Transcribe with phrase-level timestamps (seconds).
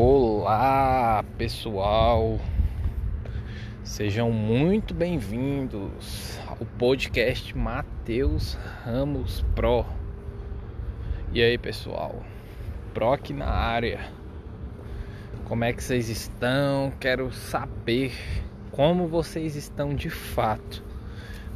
[0.00, 2.38] Olá, pessoal.
[3.82, 9.84] Sejam muito bem-vindos ao podcast Mateus Ramos Pro.
[11.32, 12.22] E aí, pessoal?
[12.94, 14.08] Pro aqui na área.
[15.46, 16.92] Como é que vocês estão?
[17.00, 18.12] Quero saber
[18.70, 20.80] como vocês estão de fato.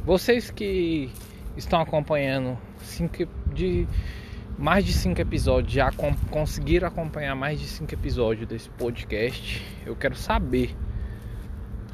[0.03, 1.09] Vocês que
[1.55, 3.87] estão acompanhando cinco de
[4.57, 5.91] mais de cinco episódios, já
[6.29, 9.65] conseguiram acompanhar mais de cinco episódios desse podcast.
[9.85, 10.75] Eu quero saber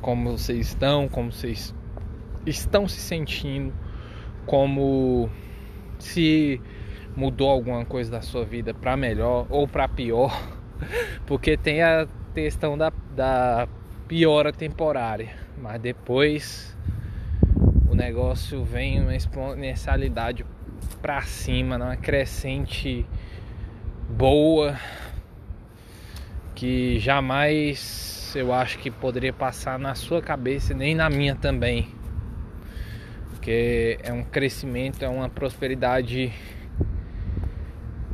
[0.01, 1.73] como vocês estão, como vocês
[2.45, 3.73] estão se sentindo,
[4.45, 5.29] como
[5.97, 6.61] se
[7.15, 10.31] mudou alguma coisa da sua vida para melhor ou para pior,
[11.25, 13.67] porque tem a questão da, da
[14.07, 16.77] piora temporária, mas depois
[17.89, 20.45] o negócio vem uma exponencialidade
[20.97, 23.05] para cima, numa crescente
[24.09, 24.77] boa
[26.55, 31.87] que jamais eu acho que poderia passar na sua cabeça nem na minha também.
[33.29, 36.33] Porque é um crescimento, é uma prosperidade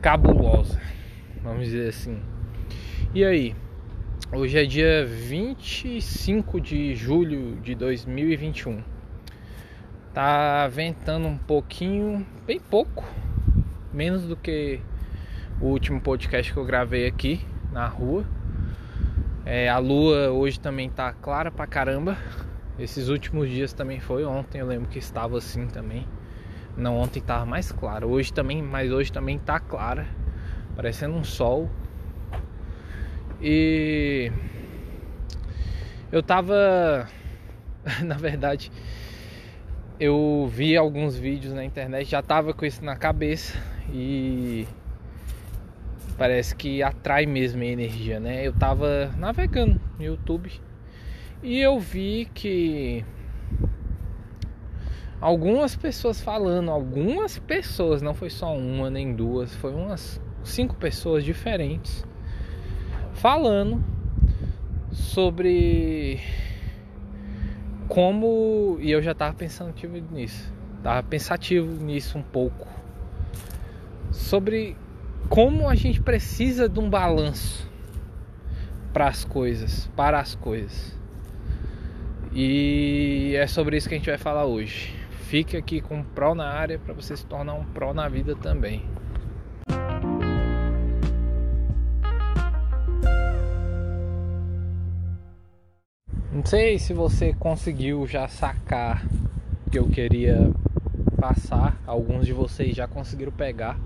[0.02, 0.80] cabulosa,
[1.42, 2.22] vamos dizer assim.
[3.14, 3.56] E aí?
[4.32, 8.95] Hoje é dia 25 de julho de 2021.
[10.16, 13.04] Tá ventando um pouquinho, bem pouco,
[13.92, 14.80] menos do que
[15.60, 18.26] o último podcast que eu gravei aqui na rua.
[19.46, 22.18] É, a lua hoje também tá clara pra caramba.
[22.80, 24.24] Esses últimos dias também foi.
[24.24, 26.08] Ontem eu lembro que estava assim também.
[26.78, 28.08] Não, ontem tava mais clara.
[28.08, 30.08] Hoje também, mas hoje também tá clara.
[30.78, 31.70] Parecendo um sol.
[33.42, 34.32] E
[36.10, 37.06] eu tava
[38.02, 38.72] na verdade
[40.00, 43.58] eu vi alguns vídeos na internet, já tava com isso na cabeça
[43.94, 44.68] e
[46.18, 48.46] parece que atrai mesmo a energia, né?
[48.46, 50.52] Eu tava navegando no YouTube
[51.42, 53.06] e eu vi que
[55.22, 61.24] algumas pessoas falando, algumas pessoas, não foi só uma nem duas, foi umas cinco pessoas
[61.24, 62.06] diferentes
[63.14, 63.84] falando
[64.92, 66.20] sobre
[67.88, 69.74] como e eu já estava pensando
[70.12, 70.52] nisso,
[70.84, 72.68] tava pensativo nisso um pouco
[74.12, 74.78] sobre
[75.30, 77.70] como a gente precisa de um balanço
[78.94, 80.98] para as coisas, para as coisas.
[82.32, 84.94] E é sobre isso que a gente vai falar hoje.
[85.28, 88.36] Fique aqui com um pró na área para você se tornar um pró na vida
[88.36, 88.84] também.
[96.36, 99.06] Não sei se você conseguiu já sacar
[99.66, 100.52] o que eu queria
[101.18, 101.82] passar.
[101.88, 103.80] Alguns de vocês já conseguiram pegar.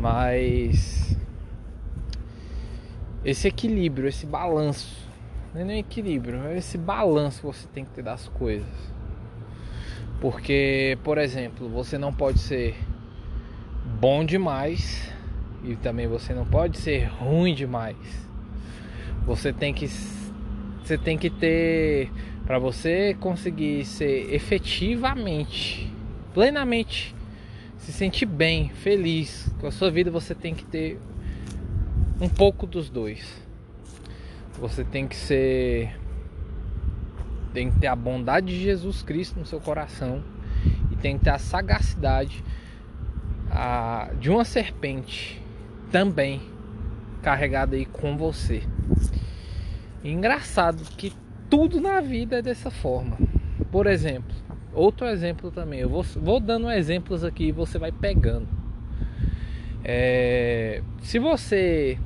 [0.00, 1.14] Mas
[3.22, 5.06] esse equilíbrio, esse balanço,
[5.52, 8.66] não é nem equilíbrio, é esse balanço que você tem que ter das coisas.
[10.22, 12.74] Porque, por exemplo, você não pode ser
[14.00, 15.12] bom demais
[15.62, 17.98] e também você não pode ser ruim demais.
[19.26, 19.86] Você tem que
[20.88, 22.10] você tem que ter
[22.46, 25.92] para você conseguir ser efetivamente,
[26.32, 27.14] plenamente
[27.76, 30.98] se sentir bem, feliz com a sua vida, você tem que ter
[32.18, 33.22] um pouco dos dois.
[34.58, 35.94] Você tem que ser
[37.52, 40.24] tem que ter a bondade de Jesus Cristo no seu coração
[40.90, 42.42] e tem que ter a sagacidade
[43.50, 45.42] a, de uma serpente
[45.92, 46.40] também
[47.20, 48.62] carregada aí com você.
[50.02, 51.12] Engraçado que
[51.48, 53.18] tudo na vida é dessa forma.
[53.70, 54.34] Por exemplo,
[54.72, 55.80] outro exemplo também.
[55.80, 58.48] Eu vou, vou dando exemplos aqui e você vai pegando.
[59.84, 61.98] É, se você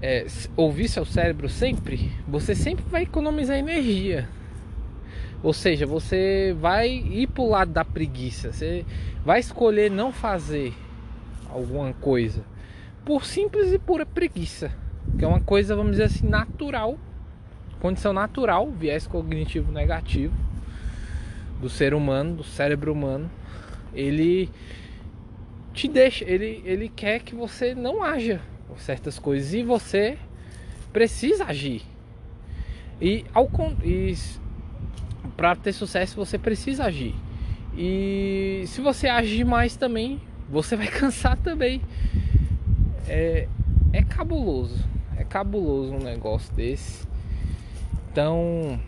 [0.00, 0.26] é,
[0.56, 4.28] ouvir seu cérebro sempre, você sempre vai economizar energia.
[5.42, 8.52] Ou seja, você vai ir para o lado da preguiça.
[8.52, 8.84] Você
[9.24, 10.72] vai escolher não fazer
[11.50, 12.44] alguma coisa
[13.04, 14.70] por simples e pura preguiça.
[15.18, 16.98] Que é uma coisa, vamos dizer assim, natural.
[17.80, 20.34] Condição natural, viés cognitivo negativo
[21.60, 23.30] do ser humano, do cérebro humano.
[23.94, 24.50] Ele
[25.72, 28.40] te deixa, ele, ele quer que você não haja
[28.78, 30.18] certas coisas e você
[30.92, 31.82] precisa agir.
[33.00, 33.50] E, ao,
[33.82, 34.14] e
[35.36, 37.14] para ter sucesso você precisa agir.
[37.76, 41.80] E se você agir mais também, você vai cansar também.
[43.08, 43.48] É,
[43.92, 44.91] é cabuloso.
[45.16, 47.06] É cabuloso um negócio desse.
[48.10, 48.80] Então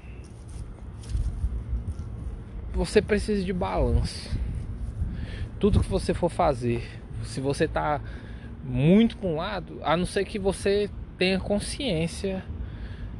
[2.72, 4.30] você precisa de balanço.
[5.58, 6.86] Tudo que você for fazer,
[7.22, 8.00] se você tá
[8.62, 12.44] muito para um lado, a não ser que você tenha consciência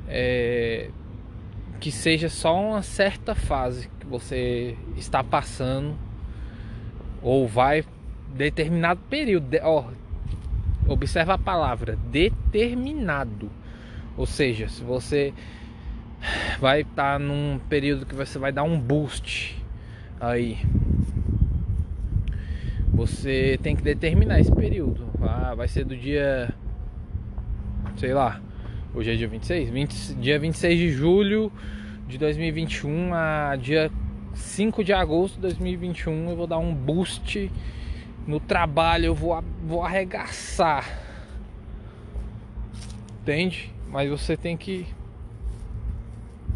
[0.09, 0.91] é,
[1.81, 5.97] que seja só uma certa fase que você está passando
[7.23, 7.85] ou vai
[8.35, 9.49] determinado período.
[9.63, 9.87] Ó,
[10.87, 13.51] observa a palavra determinado.
[14.17, 15.33] Ou seja, se você
[16.61, 19.61] vai estar tá num período que você vai dar um boost
[20.21, 20.59] aí,
[22.93, 25.09] você tem que determinar esse período.
[25.21, 26.55] Ah, vai ser do dia
[27.97, 28.41] sei lá,
[28.93, 31.53] hoje é dia 26, 20, dia 26 de julho
[32.09, 33.91] de 2021 a dia
[34.35, 37.51] 5 de agosto de 2021 eu vou dar um boost
[38.27, 40.85] no trabalho, eu vou, vou arregaçar.
[43.23, 43.73] Entende?
[43.89, 44.87] Mas você tem que.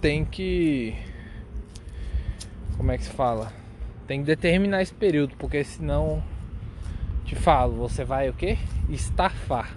[0.01, 0.95] Tem que.
[2.77, 3.53] Como é que se fala?
[4.07, 6.23] Tem que determinar esse período, porque senão.
[7.25, 8.57] Te falo, você vai o que?
[8.89, 9.77] Estafar.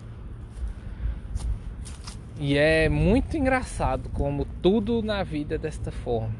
[2.40, 6.34] E é muito engraçado como tudo na vida é desta forma.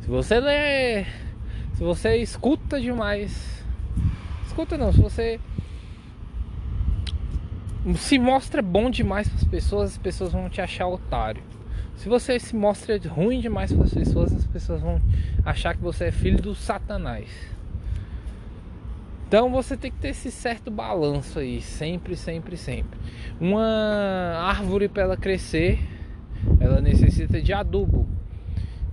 [0.00, 1.04] Se você lê.
[1.74, 3.59] Se você escuta demais
[4.60, 5.40] escuta não, se você
[7.96, 11.42] se mostra bom demais para as pessoas, as pessoas vão te achar otário.
[11.96, 15.00] Se você se mostra ruim demais para as pessoas, as pessoas vão
[15.44, 17.28] achar que você é filho do Satanás.
[19.26, 22.98] Então você tem que ter esse certo balanço aí, sempre, sempre, sempre.
[23.40, 23.64] Uma
[24.42, 25.78] árvore para ela crescer,
[26.58, 28.06] ela necessita de adubo.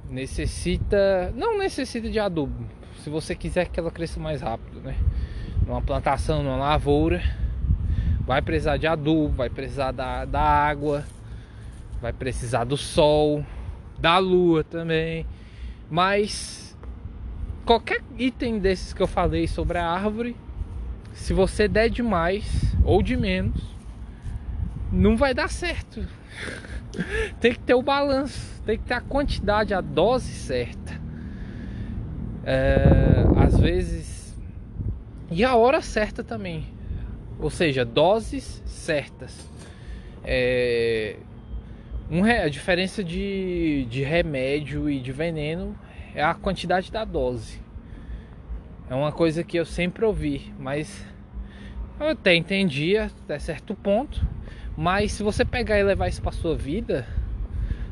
[0.09, 2.65] Necessita, não necessita de adubo.
[3.03, 4.95] Se você quiser que ela cresça mais rápido, né?
[5.67, 7.21] Numa plantação, numa lavoura,
[8.25, 11.03] vai precisar de adubo, vai precisar da, da água,
[12.01, 13.45] vai precisar do sol,
[13.99, 15.25] da lua também.
[15.89, 16.75] Mas
[17.65, 20.37] qualquer item desses que eu falei sobre a árvore,
[21.11, 23.61] se você der demais ou de menos,
[24.89, 26.05] não vai dar certo.
[27.41, 30.97] tem que ter o balanço, tem que ter a quantidade, a dose certa.
[32.45, 34.16] É, às vezes
[35.29, 36.65] e a hora certa também.
[37.39, 39.47] Ou seja, doses certas.
[40.23, 41.17] É,
[42.09, 45.77] um, a diferença de, de remédio e de veneno
[46.15, 47.61] é a quantidade da dose.
[48.89, 51.05] É uma coisa que eu sempre ouvi, mas
[51.99, 54.25] eu até entendia até certo ponto.
[54.75, 57.05] Mas se você pegar e levar isso para sua vida,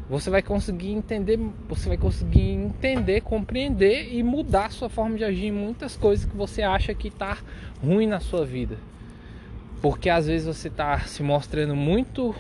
[0.10, 5.24] você vai conseguir entender, você vai conseguir entender, compreender e mudar a sua forma de
[5.24, 7.38] agir em muitas coisas que você acha que está
[7.84, 8.78] ruim na sua vida.
[9.82, 12.36] Porque às vezes você está se mostrando muito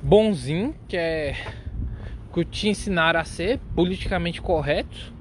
[0.00, 1.36] bonzinho, que é
[2.32, 5.12] que te ensinar a ser politicamente correto.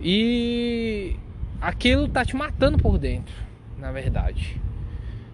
[0.00, 1.16] E
[1.60, 3.34] aquilo tá te matando por dentro,
[3.78, 4.60] na verdade.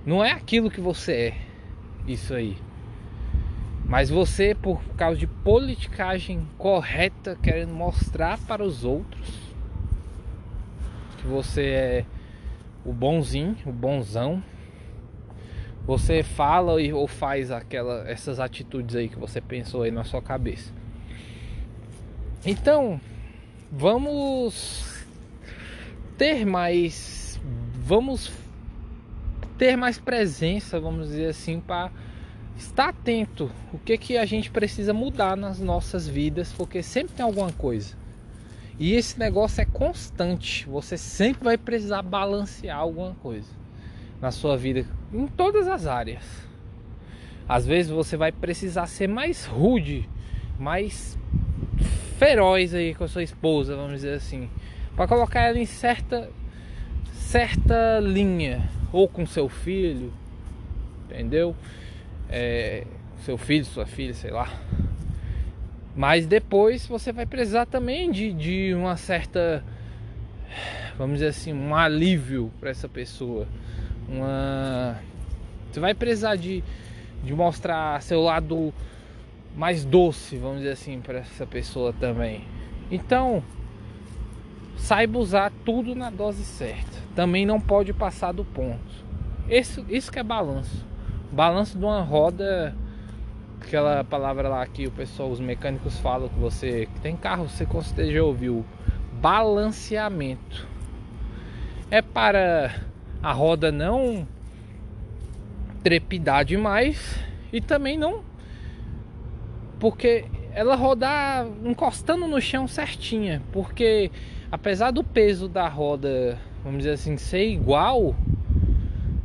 [0.04, 1.34] Não é aquilo que você é.
[2.06, 2.56] Isso aí.
[3.88, 9.49] Mas você, por causa de politicagem correta, querendo mostrar para os outros
[11.17, 12.05] que você é
[12.85, 14.43] o bonzinho, o bonzão,
[15.87, 20.70] você fala ou faz aquela, essas atitudes aí que você pensou aí na sua cabeça.
[22.44, 23.00] Então,
[23.73, 25.02] vamos
[26.19, 27.40] ter mais,
[27.75, 28.31] vamos
[29.56, 31.90] ter mais presença, vamos dizer assim, para
[32.58, 37.25] estar atento o que que a gente precisa mudar nas nossas vidas, porque sempre tem
[37.25, 37.97] alguma coisa.
[38.78, 43.49] E esse negócio é constante, você sempre vai precisar balancear alguma coisa
[44.21, 46.25] na sua vida em todas as áreas.
[47.49, 50.09] Às vezes você vai precisar ser mais rude,
[50.59, 51.18] mais
[52.18, 54.50] feroz aí com a sua esposa, vamos dizer assim,
[54.94, 56.28] para colocar ela em certa
[57.12, 60.12] certa linha ou com seu filho,
[61.04, 61.54] entendeu?
[62.28, 62.85] É,
[63.25, 64.49] seu filho, sua filha, sei lá.
[65.94, 69.64] Mas depois você vai precisar também de, de uma certa,
[70.97, 73.49] vamos dizer assim, um alívio para essa pessoa.
[74.08, 74.99] Uma,
[75.70, 76.62] você vai precisar de,
[77.25, 78.73] de mostrar seu lado
[79.56, 82.44] mais doce, vamos dizer assim, para essa pessoa também.
[82.90, 83.42] Então,
[84.76, 86.97] saiba usar tudo na dose certa.
[87.14, 89.04] Também não pode passar do ponto.
[89.49, 90.88] Isso, isso que é balanço.
[91.30, 92.75] Balanço de uma roda,
[93.61, 97.66] aquela palavra lá que o pessoal, os mecânicos falam que você que tem carro, você
[97.66, 98.64] com certeza já ouviu.
[99.20, 100.66] Balanceamento.
[101.90, 102.75] É para
[103.23, 104.26] a roda não
[105.82, 107.18] trepidar demais
[107.52, 108.23] e também não
[109.78, 114.11] porque ela rodar encostando no chão certinha, porque
[114.50, 118.14] apesar do peso da roda, vamos dizer assim, ser igual,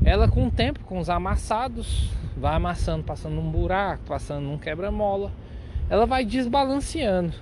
[0.06, 5.32] ela com o tempo, com os amassados, vai amassando, passando num buraco, passando num quebra-mola,
[5.90, 7.34] ela vai desbalanceando,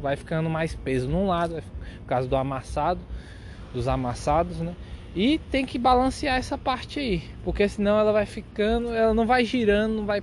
[0.00, 1.62] vai ficando mais peso num lado,
[2.00, 3.00] por causa do amassado,
[3.72, 4.74] dos amassados, né?
[5.14, 9.44] E tem que balancear essa parte aí, porque senão ela vai ficando, ela não vai
[9.44, 10.22] girando, não vai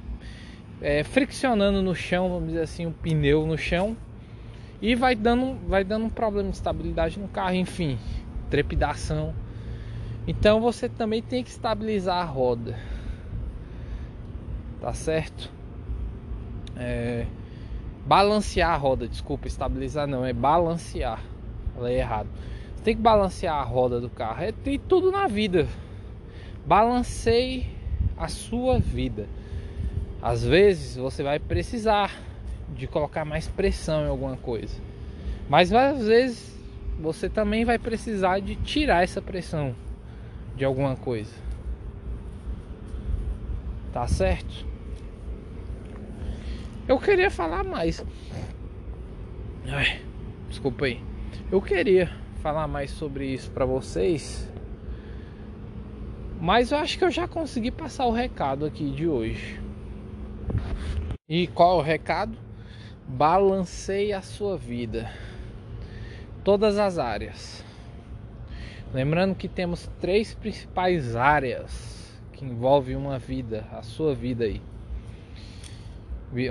[0.82, 3.98] é, friccionando no chão, vamos dizer assim, o pneu no chão
[4.82, 7.98] e vai dando, vai dando um problema de estabilidade no carro, enfim,
[8.50, 9.34] trepidação.
[10.28, 12.78] Então você também tem que estabilizar a roda,
[14.82, 15.50] tá certo?
[16.76, 17.26] É,
[18.06, 21.22] balancear a roda, desculpa, estabilizar não, é balancear.
[21.74, 22.28] Falei errado.
[22.76, 24.44] Você tem que balancear a roda do carro.
[24.44, 25.66] É tem tudo na vida.
[26.66, 27.66] Balanceie
[28.18, 29.30] a sua vida.
[30.22, 32.12] Às vezes você vai precisar
[32.76, 34.76] de colocar mais pressão em alguma coisa.
[35.48, 36.60] Mas às vezes
[37.00, 39.74] você também vai precisar de tirar essa pressão
[40.58, 41.34] de alguma coisa.
[43.94, 44.66] Tá certo?
[46.88, 48.04] Eu queria falar mais.
[49.68, 50.02] Ai,
[50.50, 51.00] desculpa aí.
[51.52, 52.12] Eu queria
[52.42, 54.52] falar mais sobre isso para vocês.
[56.42, 59.60] Mas eu acho que eu já consegui passar o recado aqui de hoje.
[61.30, 62.38] E qual é o recado?
[63.08, 65.12] Balanceie a sua vida.
[66.44, 67.67] Todas as áreas.
[68.94, 74.62] Lembrando que temos três principais áreas que envolvem uma vida, a sua vida aí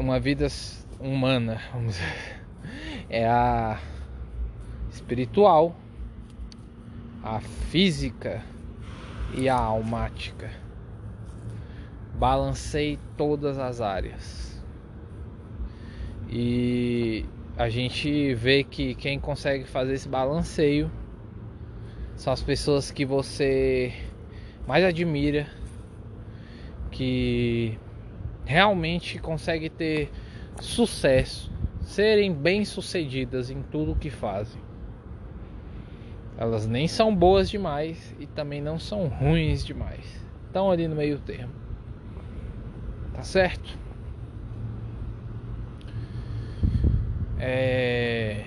[0.00, 0.46] uma vida
[0.98, 2.42] humana, vamos dizer.
[3.08, 3.78] É a
[4.90, 5.76] espiritual,
[7.22, 8.42] a física
[9.34, 10.50] e a almática.
[12.14, 14.64] Balancei todas as áreas.
[16.28, 17.24] E
[17.56, 20.90] a gente vê que quem consegue fazer esse balanceio
[22.16, 23.92] são as pessoas que você
[24.66, 25.46] mais admira,
[26.90, 27.78] que
[28.44, 30.10] realmente conseguem ter
[30.60, 34.60] sucesso, serem bem-sucedidas em tudo que fazem.
[36.38, 40.04] Elas nem são boas demais e também não são ruins demais.
[40.46, 41.52] Estão ali no meio termo.
[43.14, 43.78] Tá certo?
[47.38, 48.44] É,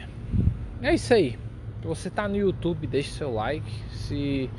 [0.82, 1.38] é isso aí.
[1.82, 3.70] Se você tá no YouTube, deixe seu like.
[3.92, 4.50] Se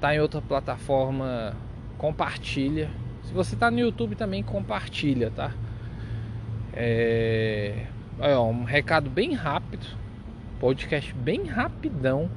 [0.00, 1.54] tá em outra plataforma,
[1.98, 2.90] compartilha
[3.30, 5.52] se você está no YouTube também compartilha, tá?
[6.72, 7.86] É...
[8.18, 9.86] é um recado bem rápido,
[10.58, 12.28] podcast bem rapidão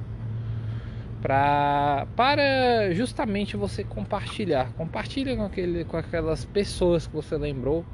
[1.20, 4.72] pra, para justamente você compartilhar.
[4.74, 7.84] Compartilha com, aquele, com aquelas pessoas que você lembrou.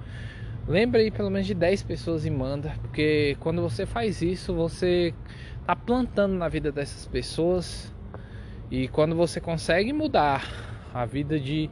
[0.69, 5.13] Lembra aí pelo menos de 10 pessoas e manda, porque quando você faz isso, você
[5.67, 7.93] tá plantando na vida dessas pessoas.
[8.71, 10.47] E quando você consegue mudar
[10.95, 11.69] a vida de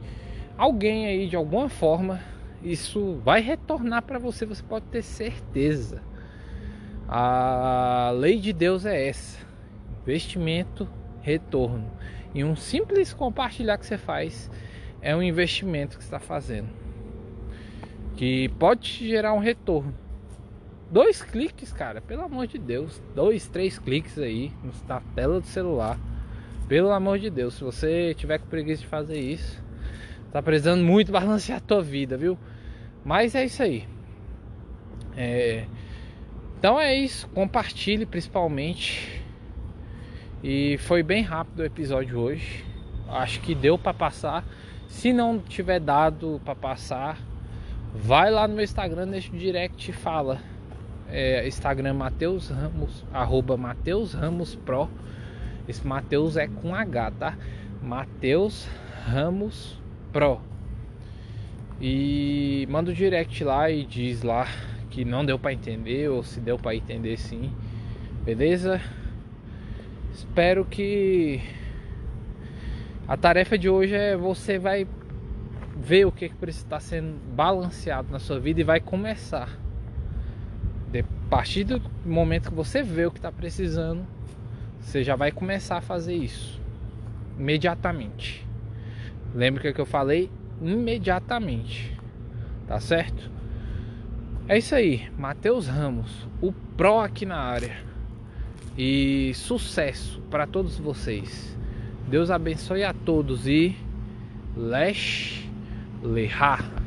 [0.57, 2.19] alguém aí de alguma forma
[2.63, 6.03] isso vai retornar para você, você pode ter certeza.
[7.07, 9.39] A lei de Deus é essa:
[10.01, 10.87] investimento,
[11.21, 11.89] retorno.
[12.33, 14.51] E um simples compartilhar que você faz
[15.01, 16.69] é um investimento que está fazendo,
[18.19, 19.95] que pode gerar um retorno.
[20.91, 24.51] Dois cliques, cara, pelo amor de Deus, dois, três cliques aí
[24.85, 25.97] na tela do celular,
[26.67, 27.53] pelo amor de Deus.
[27.53, 29.63] Se você tiver com preguiça de fazer isso,
[30.33, 32.37] Tá precisando muito balancear a tua vida, viu?
[33.05, 33.87] Mas é isso aí.
[35.15, 35.65] É...
[36.57, 37.25] Então é isso.
[37.29, 39.23] Compartilhe principalmente.
[40.43, 42.65] E foi bem rápido o episódio hoje.
[43.07, 44.45] Acho que deu para passar.
[44.89, 47.17] Se não tiver dado para passar,
[47.93, 50.39] vai lá no meu Instagram, deixa o direct e fala.
[51.07, 54.89] É, Instagram Mateus Ramos, arroba Mateus Ramos Pro.
[55.67, 57.37] Esse Mateus é com H, tá?
[57.81, 58.67] Mateus
[59.05, 59.79] Ramos
[60.11, 60.39] Pro.
[61.81, 64.47] E manda o direct lá e diz lá
[64.89, 67.51] que não deu para entender ou se deu para entender sim.
[68.23, 68.81] Beleza?
[70.13, 71.41] Espero que
[73.07, 74.85] a tarefa de hoje é você vai
[75.79, 79.49] ver o que, que estar sendo balanceado na sua vida e vai começar.
[80.93, 84.05] A partir do momento que você vê o que está precisando,
[84.81, 86.59] você já vai começar a fazer isso
[87.39, 88.45] imediatamente.
[89.33, 90.29] Lembra que eu falei
[90.61, 91.97] imediatamente.
[92.67, 93.31] Tá certo?
[94.47, 97.77] É isso aí, Matheus Ramos, o pro aqui na área.
[98.77, 101.57] E sucesso para todos vocês.
[102.07, 103.75] Deus abençoe a todos e
[104.55, 105.48] Lesh
[106.01, 106.78] Lehar.